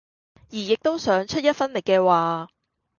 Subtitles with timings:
[0.49, 2.47] 而亦都想出一分力嘅話